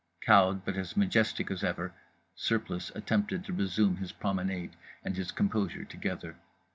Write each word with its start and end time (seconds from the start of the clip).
Cowed, 0.19 0.65
but 0.65 0.77
as 0.77 0.97
majestic 0.97 1.51
as 1.51 1.63
ever, 1.63 1.93
Surplice 2.35 2.91
attempted 2.95 3.45
to 3.45 3.53
resume 3.53 3.97
his 3.97 4.11
promenade 4.11 4.71
and 5.05 5.15
his 5.15 5.31
composure 5.31 5.85
together. 5.85 6.37